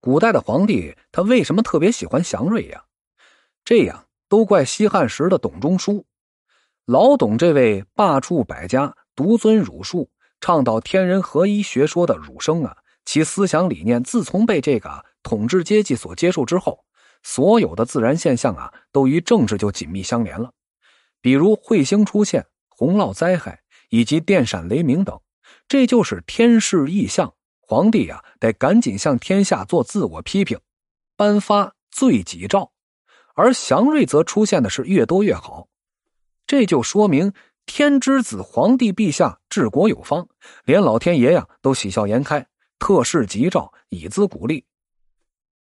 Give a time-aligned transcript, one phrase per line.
[0.00, 2.84] 古代的皇帝他为什么特别喜欢祥瑞呀？
[3.64, 6.06] 这样都怪西汉时的董仲舒。
[6.86, 10.10] 老董这位罢黜百家、独尊儒术、
[10.40, 16.84] 倡导天人合一学说的儒生啊，其思想理念自从被这个统治阶级所接受之后，
[17.22, 20.50] 所有的自然现象啊，都与政治就紧密相连了。
[21.20, 23.60] 比如彗星出现、洪涝灾害
[23.90, 25.20] 以及电闪雷鸣等，
[25.68, 27.34] 这就是天示异象。
[27.70, 30.58] 皇帝呀，得赶紧向天下做自我批评，
[31.14, 32.72] 颁发罪己诏；
[33.36, 35.68] 而祥瑞则出现的是越多越好，
[36.48, 37.32] 这就说明
[37.66, 40.26] 天之子皇帝陛下治国有方，
[40.64, 42.44] 连老天爷呀都喜笑颜开，
[42.80, 44.64] 特示吉兆以资鼓励。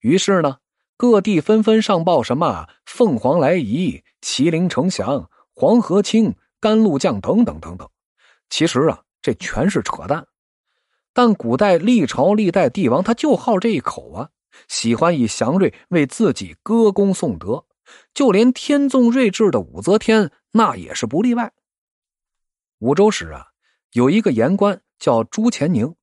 [0.00, 0.58] 于是呢，
[0.98, 7.88] 各地纷纷上报什么凤凰来仪、麒麟呈祥、黄河清、甘露降等等等等。
[8.50, 10.26] 其实啊，这全是扯淡。
[11.14, 14.30] 但古代历朝历代帝王他就好这一口啊，
[14.68, 17.64] 喜欢以祥瑞为自己歌功颂德，
[18.12, 21.52] 就连天纵睿智的武则天那也是不例外。
[22.80, 23.46] 五周时啊，
[23.92, 25.94] 有一个言官叫朱乾宁，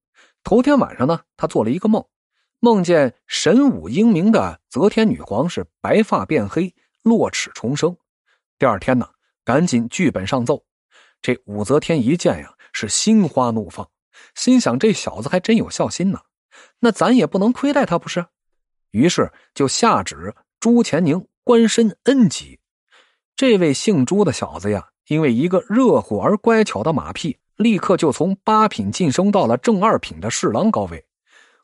[0.46, 2.06] 头天晚上呢，他做了一个梦，
[2.62, 6.74] 梦见神武英明的则天女皇是白发变黑，
[7.04, 7.98] 落齿重生。
[8.58, 9.10] 第二天呢，
[9.44, 10.64] 赶紧剧本上奏，
[11.22, 13.91] 这武则天一见呀，是心花怒放。
[14.36, 16.20] 心想这小子还真有孝心呢，
[16.80, 18.26] 那咱也不能亏待他不是？
[18.92, 22.60] 于是就下旨朱乾宁官身恩级。
[23.36, 31.06] 这位姓朱的小子呀，因为一个热乎而乖巧的马屁，立刻就从八品晋升到了正二品的侍郎高位，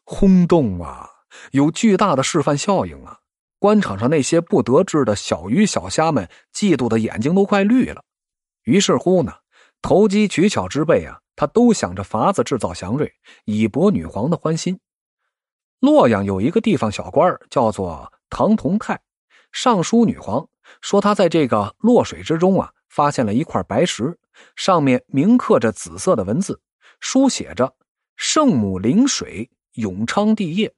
[0.03, 1.09] 轰动啊，
[1.51, 3.19] 有巨大的示范效应啊！
[3.59, 8.03] 官场上那些不得志的小鱼小虾们，嫉妒的眼睛都快绿了。
[8.63, 9.33] 于是乎呢，
[9.81, 11.19] 投机取巧之辈啊。
[11.39, 13.13] 他都想着法子制造祥瑞，
[13.45, 14.79] 以博女皇的欢心。
[15.79, 18.99] 洛阳有一个地方小官叫做唐同泰，
[19.51, 20.49] 上书女皇
[20.81, 24.17] 说他在这个洛水之中啊，发现了一块白石，
[24.55, 26.59] 上面铭刻着紫色的文字，
[26.99, 27.75] 书写着
[28.17, 30.73] “圣母临水，永昌帝业”。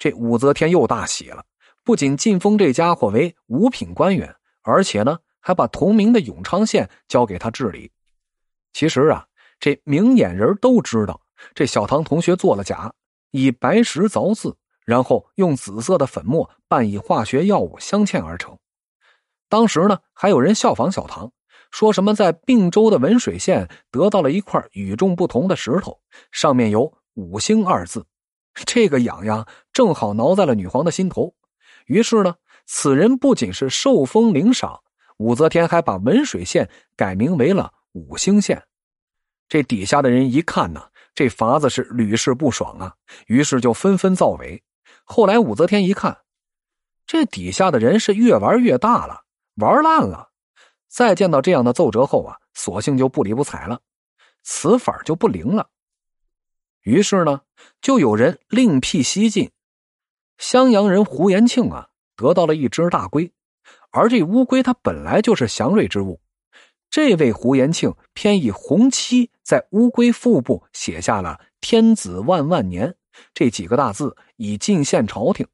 [0.00, 1.44] 这武则天又大喜了，
[1.84, 7.92] 不仅晋封这家伙为五品官员，而且呢，还把同名的永昌县交给他治理。
[8.72, 9.26] 其实啊。
[9.60, 11.20] 这明眼人都知道，
[11.54, 12.92] 这小唐同学做了假，
[13.30, 18.58] 以白石凿字，然后用紫色的粉末拌以化学药物镶嵌而成。
[19.48, 21.30] 当时呢，还有人效仿小唐，
[21.70, 26.00] 说什么在并州的文水县得到了一块与众不同的石头，
[26.32, 28.04] 上面有“五星”二字。
[28.66, 31.32] 这个痒痒正好挠在了女皇的心头。
[31.86, 32.34] 于是呢，
[32.66, 34.80] 此人不仅是受封领赏，
[35.18, 38.62] 武则天还把文水县改名为了五星县。
[39.48, 42.94] 这底下的人一看呢，这法子是屡试不爽啊，
[43.26, 44.62] 于是就纷纷造伪。
[45.04, 46.16] 后来武则天一看，
[47.06, 49.24] 这底下的人是越玩越大了，
[49.56, 50.30] 玩烂了。
[50.88, 53.80] 再见到这样的奏折后啊，索性就不理不睬了，
[54.42, 55.68] 此法就不灵了。
[56.82, 57.42] 于是呢，
[57.82, 59.50] 就有人另辟蹊径。
[60.38, 63.30] 襄阳人胡延庆啊，得到了一只大龟，
[63.90, 66.21] 而这乌龟它本来就是祥瑞之物。
[66.92, 72.94] 这位胡延庆偏以红漆在乌龟腹部写下了“天子万万年”
[73.32, 75.48] 这几个大字，以进献朝廷。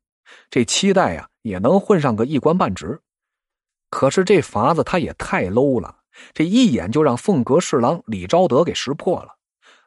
[0.50, 3.00] 这期待呀，也能混上个一官半职。
[3.88, 5.98] 可是这法子他也太 low 了，
[6.34, 9.36] 这一眼就让凤阁侍郎李昭德给识破了。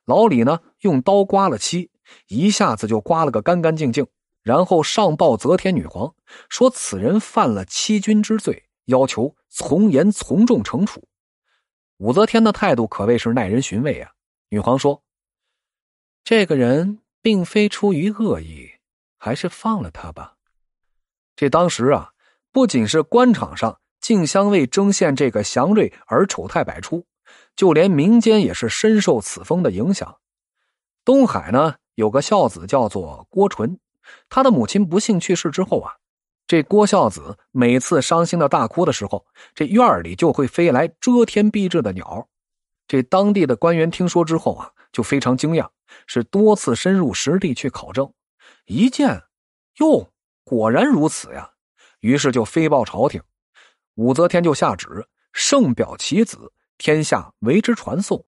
[0.05, 1.91] 老李呢，用刀刮了漆，
[2.29, 4.07] 一下子就刮了个干干净净，
[4.41, 6.15] 然后上报则天女皇，
[6.47, 11.03] 说此人犯了欺君之罪，要求从严从重惩处。
[12.01, 14.09] 武则天的态度可谓是耐人寻味啊！
[14.49, 15.03] 女皇说
[16.25, 18.71] ：“这个人并非出于恶意，
[19.19, 20.33] 还是放了他吧。”
[21.37, 22.13] 这当时啊，
[22.51, 27.05] 不仅是官场上竞相为争献这个祥瑞而丑态百出，
[27.55, 30.17] 就连民间也是深受此风的影响。
[31.05, 33.79] 东海呢，有个孝子叫做郭纯，
[34.27, 35.97] 他的母亲不幸去世之后啊。
[36.51, 39.25] 这郭孝子每次伤心的大哭的时候，
[39.55, 42.27] 这院里就会飞来遮天蔽日的鸟。
[42.89, 45.69] 这当地的官员听说之后啊，就非常惊讶，
[46.07, 48.13] 是多次深入实地去考证。
[48.65, 49.23] 一见，
[49.77, 50.11] 哟，
[50.43, 51.49] 果然如此呀！
[52.01, 53.21] 于是就飞报朝廷，
[53.95, 58.25] 武则天就下旨圣表其子，天下为之传颂。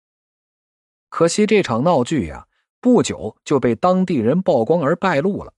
[1.09, 2.47] 可惜这场闹剧呀，
[2.83, 5.55] 不久就被当地人曝光而败露了。